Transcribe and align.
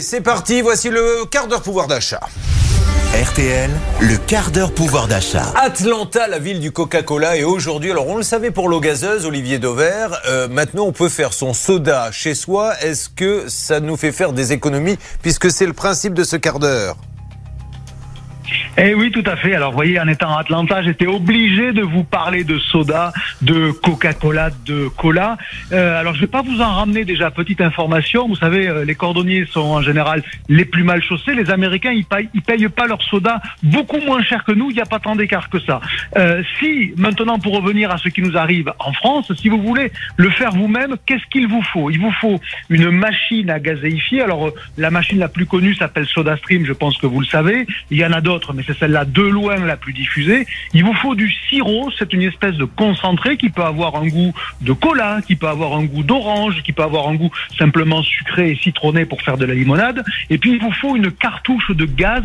Allez, 0.00 0.06
c'est 0.06 0.22
parti, 0.22 0.62
voici 0.62 0.88
le 0.88 1.26
quart 1.30 1.46
d'heure 1.46 1.60
pouvoir 1.60 1.86
d'achat. 1.86 2.20
RTL, 3.22 3.68
le 4.00 4.16
quart 4.16 4.50
d'heure 4.50 4.72
pouvoir 4.72 5.08
d'achat. 5.08 5.52
Atlanta, 5.56 6.26
la 6.26 6.38
ville 6.38 6.58
du 6.58 6.72
Coca-Cola, 6.72 7.36
et 7.36 7.44
aujourd'hui, 7.44 7.90
alors 7.90 8.08
on 8.08 8.16
le 8.16 8.22
savait 8.22 8.50
pour 8.50 8.70
l'eau 8.70 8.80
gazeuse, 8.80 9.26
Olivier 9.26 9.58
Dauvert, 9.58 10.18
euh, 10.26 10.48
maintenant 10.48 10.84
on 10.84 10.92
peut 10.92 11.10
faire 11.10 11.34
son 11.34 11.52
soda 11.52 12.10
chez 12.12 12.34
soi. 12.34 12.72
Est-ce 12.80 13.10
que 13.10 13.44
ça 13.48 13.80
nous 13.80 13.98
fait 13.98 14.12
faire 14.12 14.32
des 14.32 14.52
économies, 14.52 14.96
puisque 15.20 15.50
c'est 15.50 15.66
le 15.66 15.74
principe 15.74 16.14
de 16.14 16.24
ce 16.24 16.36
quart 16.36 16.60
d'heure? 16.60 16.96
Eh 18.82 18.94
oui, 18.94 19.10
tout 19.10 19.22
à 19.26 19.36
fait. 19.36 19.54
Alors, 19.54 19.72
vous 19.72 19.76
voyez, 19.76 20.00
en 20.00 20.08
étant 20.08 20.34
à 20.34 20.40
Atlanta, 20.40 20.80
j'étais 20.82 21.06
obligé 21.06 21.72
de 21.72 21.82
vous 21.82 22.02
parler 22.02 22.44
de 22.44 22.58
soda, 22.58 23.12
de 23.42 23.72
Coca-Cola, 23.72 24.48
de 24.64 24.88
cola. 24.88 25.36
Euh, 25.72 26.00
alors, 26.00 26.14
je 26.14 26.22
vais 26.22 26.26
pas 26.26 26.40
vous 26.40 26.62
en 26.62 26.72
ramener 26.76 27.04
déjà 27.04 27.30
petite 27.30 27.60
information. 27.60 28.26
Vous 28.26 28.36
savez, 28.36 28.68
euh, 28.68 28.86
les 28.86 28.94
cordonniers 28.94 29.44
sont 29.44 29.60
en 29.60 29.82
général 29.82 30.22
les 30.48 30.64
plus 30.64 30.82
mal 30.82 31.02
chaussés. 31.02 31.34
Les 31.34 31.50
Américains, 31.50 31.92
ils 31.92 32.06
payent, 32.06 32.30
ils 32.32 32.40
payent 32.40 32.68
pas 32.70 32.86
leur 32.86 33.02
soda 33.02 33.42
beaucoup 33.62 34.00
moins 34.00 34.22
cher 34.22 34.44
que 34.44 34.52
nous. 34.52 34.70
Il 34.70 34.76
n'y 34.76 34.80
a 34.80 34.86
pas 34.86 34.98
tant 34.98 35.14
d'écart 35.14 35.50
que 35.50 35.60
ça. 35.60 35.80
Euh, 36.16 36.42
si 36.58 36.92
maintenant, 36.96 37.38
pour 37.38 37.54
revenir 37.54 37.90
à 37.90 37.98
ce 37.98 38.08
qui 38.08 38.22
nous 38.22 38.38
arrive 38.38 38.72
en 38.78 38.94
France, 38.94 39.30
si 39.34 39.50
vous 39.50 39.60
voulez 39.60 39.92
le 40.16 40.30
faire 40.30 40.52
vous-même, 40.52 40.96
qu'est-ce 41.04 41.26
qu'il 41.30 41.48
vous 41.48 41.62
faut? 41.62 41.90
Il 41.90 42.00
vous 42.00 42.12
faut 42.12 42.40
une 42.70 42.90
machine 42.90 43.50
à 43.50 43.58
gazéifier. 43.58 44.22
Alors, 44.22 44.48
euh, 44.48 44.54
la 44.78 44.90
machine 44.90 45.18
la 45.18 45.28
plus 45.28 45.44
connue 45.44 45.74
s'appelle 45.74 46.06
SodaStream. 46.06 46.64
Je 46.64 46.72
pense 46.72 46.96
que 46.96 47.06
vous 47.06 47.20
le 47.20 47.26
savez. 47.26 47.66
Il 47.90 47.98
y 47.98 48.06
en 48.06 48.12
a 48.12 48.22
d'autres, 48.22 48.54
mais 48.54 48.62
c'est 48.70 48.78
celle-là 48.78 49.04
de 49.04 49.22
loin 49.22 49.56
la 49.58 49.76
plus 49.76 49.92
diffusée. 49.92 50.46
Il 50.74 50.84
vous 50.84 50.94
faut 50.94 51.14
du 51.14 51.30
sirop, 51.48 51.90
c'est 51.98 52.12
une 52.12 52.22
espèce 52.22 52.54
de 52.54 52.64
concentré 52.64 53.36
qui 53.36 53.50
peut 53.50 53.64
avoir 53.64 53.96
un 53.96 54.06
goût 54.06 54.32
de 54.60 54.72
cola, 54.72 55.20
qui 55.26 55.36
peut 55.36 55.48
avoir 55.48 55.74
un 55.74 55.84
goût 55.84 56.02
d'orange, 56.02 56.62
qui 56.62 56.72
peut 56.72 56.82
avoir 56.82 57.08
un 57.08 57.14
goût 57.14 57.30
simplement 57.58 58.02
sucré 58.02 58.52
et 58.52 58.56
citronné 58.56 59.04
pour 59.04 59.22
faire 59.22 59.36
de 59.36 59.44
la 59.44 59.54
limonade. 59.54 60.04
Et 60.28 60.38
puis 60.38 60.52
il 60.52 60.60
vous 60.60 60.72
faut 60.72 60.96
une 60.96 61.10
cartouche 61.10 61.70
de 61.70 61.84
gaz 61.84 62.22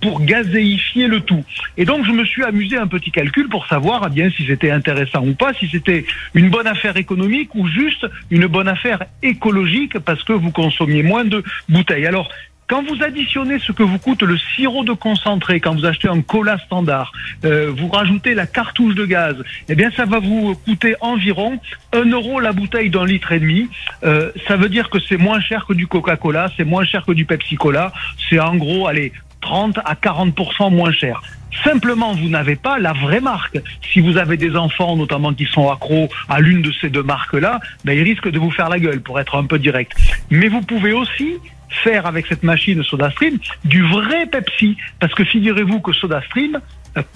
pour 0.00 0.20
gazéifier 0.22 1.08
le 1.08 1.20
tout. 1.20 1.44
Et 1.76 1.84
donc 1.84 2.04
je 2.06 2.12
me 2.12 2.24
suis 2.24 2.44
amusé 2.44 2.76
un 2.76 2.86
petit 2.86 3.10
calcul 3.10 3.48
pour 3.48 3.66
savoir 3.66 4.04
eh 4.06 4.10
bien 4.10 4.30
si 4.30 4.46
c'était 4.46 4.70
intéressant 4.70 5.24
ou 5.24 5.34
pas, 5.34 5.52
si 5.54 5.68
c'était 5.68 6.04
une 6.34 6.50
bonne 6.50 6.66
affaire 6.66 6.96
économique 6.96 7.54
ou 7.54 7.66
juste 7.66 8.06
une 8.30 8.46
bonne 8.46 8.68
affaire 8.68 9.04
écologique 9.22 9.98
parce 9.98 10.22
que 10.22 10.32
vous 10.32 10.50
consommiez 10.50 11.02
moins 11.02 11.24
de 11.24 11.42
bouteilles. 11.68 12.06
Alors 12.06 12.30
quand 12.68 12.82
vous 12.86 13.02
additionnez 13.02 13.58
ce 13.58 13.72
que 13.72 13.82
vous 13.82 13.98
coûte 13.98 14.22
le 14.22 14.36
sirop 14.36 14.84
de 14.84 14.92
concentré, 14.92 15.58
quand 15.58 15.74
vous 15.74 15.86
achetez 15.86 16.08
un 16.08 16.20
cola 16.20 16.58
standard, 16.58 17.12
euh, 17.44 17.72
vous 17.74 17.88
rajoutez 17.88 18.34
la 18.34 18.46
cartouche 18.46 18.94
de 18.94 19.06
gaz, 19.06 19.36
eh 19.68 19.74
bien 19.74 19.90
ça 19.90 20.04
va 20.04 20.18
vous 20.18 20.54
coûter 20.54 20.94
environ 21.00 21.58
1 21.94 22.04
euro 22.10 22.40
la 22.40 22.52
bouteille 22.52 22.90
d'un 22.90 23.06
litre 23.06 23.32
et 23.32 23.40
demi. 23.40 23.68
Euh, 24.04 24.30
ça 24.46 24.56
veut 24.56 24.68
dire 24.68 24.90
que 24.90 24.98
c'est 25.00 25.16
moins 25.16 25.40
cher 25.40 25.64
que 25.66 25.72
du 25.72 25.86
Coca-Cola, 25.86 26.50
c'est 26.56 26.64
moins 26.64 26.84
cher 26.84 27.04
que 27.06 27.12
du 27.12 27.24
Pepsi-Cola. 27.24 27.92
C'est 28.28 28.38
en 28.38 28.56
gros, 28.56 28.86
allez, 28.86 29.12
30 29.40 29.78
à 29.78 29.94
40% 29.94 30.70
moins 30.70 30.92
cher. 30.92 31.22
Simplement, 31.64 32.12
vous 32.12 32.28
n'avez 32.28 32.56
pas 32.56 32.78
la 32.78 32.92
vraie 32.92 33.20
marque. 33.20 33.58
Si 33.92 34.00
vous 34.00 34.18
avez 34.18 34.36
des 34.36 34.56
enfants, 34.56 34.96
notamment 34.96 35.32
qui 35.32 35.46
sont 35.46 35.70
accros 35.70 36.08
à 36.28 36.40
l'une 36.40 36.60
de 36.60 36.72
ces 36.80 36.90
deux 36.90 37.02
marques-là, 37.02 37.60
ben, 37.84 37.96
ils 37.96 38.02
risquent 38.02 38.30
de 38.30 38.38
vous 38.38 38.50
faire 38.50 38.68
la 38.68 38.78
gueule, 38.78 39.00
pour 39.00 39.18
être 39.18 39.36
un 39.36 39.44
peu 39.44 39.58
direct. 39.58 39.92
Mais 40.30 40.48
vous 40.48 40.60
pouvez 40.60 40.92
aussi 40.92 41.38
faire 41.70 42.06
avec 42.06 42.26
cette 42.26 42.42
machine 42.42 42.82
SodaStream 42.82 43.38
du 43.64 43.82
vrai 43.86 44.26
Pepsi. 44.26 44.76
Parce 45.00 45.14
que 45.14 45.24
figurez-vous 45.24 45.80
que 45.80 45.92
SodaStream 45.92 46.60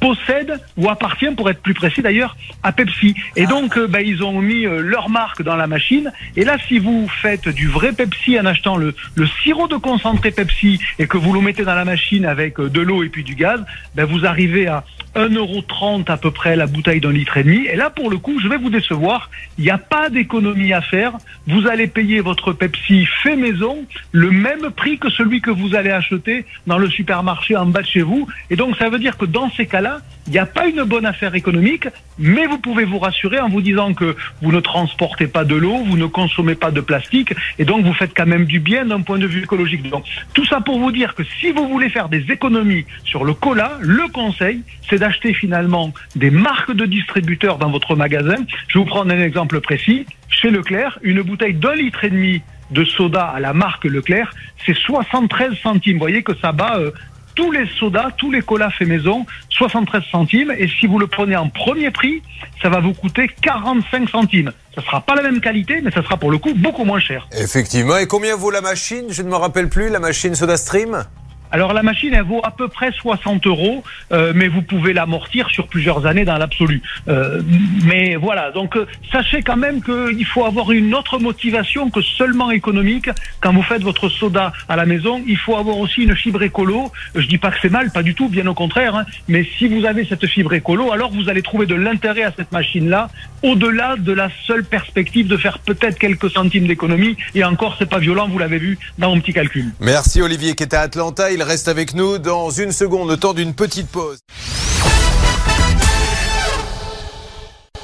possède 0.01 0.61
ou 0.77 0.89
appartient, 0.89 1.31
pour 1.37 1.51
être 1.51 1.61
plus 1.61 1.75
précis 1.75 2.03
d'ailleurs, 2.03 2.37
à 2.63 2.73
Pepsi. 2.73 3.15
Et 3.37 3.47
donc, 3.47 3.77
euh, 3.77 3.87
bah, 3.87 4.01
ils 4.03 4.23
ont 4.23 4.41
mis 4.41 4.67
euh, 4.67 4.81
leur 4.81 5.09
marque 5.09 5.43
dans 5.43 5.57
la 5.57 5.67
machine. 5.67 6.13
Et 6.37 6.45
là, 6.45 6.57
si 6.69 6.79
vous 6.79 7.09
faites 7.09 7.49
du 7.49 7.69
vrai 7.69 7.93
Pepsi 7.93 8.39
en 8.39 8.47
achetant 8.47 8.77
le, 8.77 8.95
sirop 9.43 9.69
de 9.69 9.77
concentré 9.77 10.31
Pepsi 10.31 10.81
et 10.99 11.07
que 11.07 11.17
vous 11.17 11.33
le 11.33 11.41
mettez 11.41 11.65
dans 11.65 11.75
la 11.75 11.85
machine 11.85 12.27
avec 12.27 12.61
de 12.61 12.81
l'eau 12.81 13.03
et 13.03 13.09
puis 13.09 13.25
du 13.25 13.35
gaz, 13.35 13.65
bah, 13.95 14.05
vous 14.05 14.27
arrivez 14.27 14.67
à 14.67 14.85
1,30€ 15.15 16.11
à 16.11 16.17
peu 16.17 16.31
près 16.31 16.57
la 16.57 16.67
bouteille 16.67 17.01
d'un 17.01 17.13
litre 17.13 17.37
et 17.37 17.45
demi. 17.45 17.67
Et 17.67 17.77
là, 17.77 17.91
pour 17.91 18.11
le 18.11 18.19
coup, 18.19 18.41
je 18.41 18.49
vais 18.49 18.57
vous 18.57 18.71
décevoir. 18.71 19.31
Il 19.59 19.65
n'y 19.65 19.71
a 19.71 19.79
pas 19.79 20.09
d'économie 20.09 20.73
à 20.73 20.81
faire. 20.81 21.13
Vous 21.47 21.67
allez 21.67 21.87
payer 21.87 22.21
votre 22.21 22.53
Pepsi 22.53 23.07
fait 23.23 23.37
maison 23.37 23.85
le 24.13 24.31
même 24.31 24.71
prix 24.71 24.99
que 24.99 25.11
celui 25.11 25.41
que 25.41 25.51
vous 25.51 25.75
allez 25.75 25.91
acheter 25.91 26.47
dans 26.67 26.79
le 26.79 26.89
supermarché 26.89 27.57
en 27.57 27.67
bas 27.67 27.83
de 27.83 27.87
chez 27.87 28.03
vous. 28.03 28.27
Et 28.51 28.57
donc, 28.57 28.77
ça 28.77 28.89
veut 28.89 28.99
dire 28.99 29.17
que 29.19 29.27
dans 29.27 29.51
ces 29.51 29.62
cas-là, 29.67 30.01
il 30.27 30.33
n'y 30.33 30.39
a 30.39 30.47
pas 30.47 30.69
une 30.69 30.85
bonne 30.85 31.05
affaire 31.05 31.35
économique, 31.35 31.89
mais 32.19 32.47
vous 32.47 32.59
pouvez 32.59 32.85
vous 32.85 32.99
rassurer 32.99 33.41
en 33.41 33.49
vous 33.49 33.61
disant 33.61 33.93
que 33.93 34.17
vous 34.41 34.53
ne 34.53 34.61
transportez 34.61 35.27
pas 35.27 35.45
de 35.45 35.57
l'eau, 35.57 35.79
vous 35.85 35.97
ne 35.97 36.07
consommez 36.07 36.55
pas 36.55 36.71
de 36.71 36.81
plastique, 36.81 37.35
et 37.59 37.65
donc 37.65 37.85
vous 37.85 37.93
faites 37.93 38.13
quand 38.17 38.27
même 38.27 38.45
du 38.45 38.61
bien 38.61 38.87
d'un 38.87 39.01
point 39.01 39.19
de 39.19 39.27
vue 39.27 39.43
écologique. 39.43 39.89
Donc, 39.91 40.05
tout 40.33 40.45
ça 40.45 40.61
pour 40.61 40.79
vous 40.79 40.93
dire 40.93 41.15
que 41.15 41.25
si 41.41 41.51
vous 41.51 41.69
voulez 41.69 41.89
faire 41.89 42.09
des 42.09 42.31
économies 42.31 42.87
sur 43.05 43.25
le 43.25 43.35
cola, 43.35 43.79
le 43.81 44.07
conseil, 44.13 44.63
c'est 44.89 44.99
d'acheter 44.99 45.35
finalement 45.35 45.93
des 46.15 46.31
marques 46.31 46.73
de 46.73 46.87
distributeurs 46.87 47.59
dans 47.59 47.71
votre 47.71 47.97
magasin. 47.97 48.37
Je 48.69 48.79
vous 48.79 48.85
prendre 48.85 49.13
un 49.13 49.21
exemple 49.21 49.61
précis. 49.61 50.07
Chez 50.29 50.51
Leclerc, 50.51 50.99
une 51.03 51.23
bouteille 51.23 51.55
d'un 51.55 51.75
litre 51.75 52.05
et 52.05 52.11
demi 52.11 52.43
de 52.71 52.85
soda 52.85 53.25
à 53.25 53.41
la 53.41 53.53
marque 53.53 53.85
Leclerc, 53.85 54.33
c'est 54.65 54.75
73 54.75 55.55
centimes. 55.63 55.95
Vous 55.95 56.01
voyez 56.01 56.23
que 56.23 56.35
ça 56.41 56.53
bat 56.53 56.79
euh, 56.79 56.91
tous 57.35 57.51
les 57.51 57.67
sodas, 57.79 58.11
tous 58.17 58.31
les 58.31 58.43
colas 58.43 58.71
fait 58.71 58.85
maison, 58.85 59.27
73 59.51 60.03
centimes. 60.11 60.53
Et 60.57 60.69
si 60.69 60.87
vous 60.87 60.99
le 60.99 61.07
prenez 61.07 61.37
en 61.37 61.49
premier 61.49 61.91
prix, 61.91 62.23
ça 62.61 62.69
va 62.69 62.81
vous 62.81 62.95
coûter 62.95 63.29
45 63.43 64.09
centimes. 64.09 64.53
Ça 64.75 64.83
sera 64.83 65.01
pas 65.01 65.15
la 65.15 65.23
même 65.23 65.41
qualité, 65.41 65.81
mais 65.83 65.91
ça 65.91 66.03
sera 66.03 66.17
pour 66.17 66.31
le 66.31 66.39
coup 66.39 66.55
beaucoup 66.55 66.85
moins 66.85 67.01
cher. 67.01 67.29
Effectivement. 67.33 67.97
Et 67.97 68.07
combien 68.07 68.37
vaut 68.37 68.51
la 68.51 68.61
machine? 68.61 69.07
Je 69.11 69.23
ne 69.23 69.29
me 69.29 69.37
rappelle 69.37 69.69
plus, 69.69 69.91
la 69.91 70.01
machine 70.01 70.35
SodaStream? 70.35 71.05
Alors 71.53 71.75
la 71.75 71.83
machine, 71.83 72.15
elle 72.15 72.25
vaut 72.25 72.41
à 72.43 72.51
peu 72.51 72.69
près 72.69 72.93
60 72.93 73.47
euros, 73.47 73.85
euh, 74.11 74.33
mais 74.35 74.49
vous 74.49 74.63
pouvez 74.63 74.95
l'amortir 74.95 75.51
sur 75.51 75.69
plusieurs 75.69 76.07
années 76.07 76.25
dans 76.25 76.39
l'absolu. 76.39 76.81
Euh, 77.09 77.43
mais 77.85 78.17
voilà, 78.17 78.51
donc 78.53 78.75
euh, 78.75 78.87
sachez 79.13 79.43
quand 79.43 79.59
même 79.59 79.83
qu'il 79.83 80.25
faut 80.25 80.47
avoir 80.47 80.73
une 80.73 80.95
autre 80.95 81.19
motivation 81.19 81.91
que 81.91 82.01
seulement 82.01 82.51
économique. 82.51 83.11
Quand 83.41 83.53
vous 83.53 83.63
faites 83.63 83.83
votre 83.83 84.09
soda 84.09 84.55
à 84.67 84.77
la 84.77 84.87
maison, 84.87 85.23
il 85.27 85.37
faut 85.37 85.57
avoir 85.57 85.77
aussi 85.77 86.05
une 86.05 86.17
fibre 86.17 86.43
écolo. 86.43 86.91
Je 87.15 87.27
dis 87.27 87.37
pas 87.37 87.51
que 87.51 87.59
c'est 87.61 87.71
mal, 87.71 87.91
pas 87.91 88.03
du 88.03 88.15
tout, 88.15 88.29
bien 88.31 88.47
au 88.47 88.55
contraire. 88.55 88.97
Hein. 88.97 89.05
mais 89.29 89.47
si 89.59 89.69
vous 89.69 89.85
avez 89.85 90.07
cette 90.07 90.27
fibre 90.27 90.55
écolo, 90.55 90.91
alors 90.91 91.13
vous 91.13 91.29
allez 91.29 91.43
trouver 91.43 91.67
de 91.67 91.75
l'intérêt 91.75 92.23
à 92.23 92.33
cette 92.35 92.51
machine-là, 92.51 93.11
au-delà 93.43 93.97
de 93.99 94.13
la 94.13 94.31
seule 94.47 94.65
perspective 94.65 95.27
de 95.27 95.37
faire 95.37 95.59
peut-être 95.59 95.99
quelques 95.99 96.31
centimes 96.31 96.67
d'économie. 96.67 97.17
Et 97.35 97.45
encore, 97.45 97.77
c'est 97.79 97.89
pas 97.89 97.99
violent, 97.99 98.29
vous 98.29 98.39
l'avez 98.39 98.59
vu 98.59 98.79
dans 98.99 99.11
mon 99.15 99.21
petit 99.21 99.35
calcul. 99.35 99.73
Merci 99.81 100.23
Olivier 100.23 100.55
qui 100.55 100.63
était 100.63 100.77
à 100.77 100.83
Atlanta. 100.83 101.31
Reste 101.45 101.69
avec 101.69 101.95
nous 101.95 102.19
dans 102.19 102.51
une 102.51 102.73
seconde, 102.73 103.09
le 103.09 103.17
temps 103.17 103.35
d'une 103.35 103.55
petite 103.55 103.89
pause. 103.89 104.19